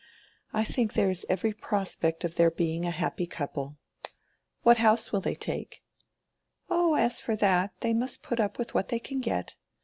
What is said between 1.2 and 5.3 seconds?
every prospect of their being a happy couple. What house will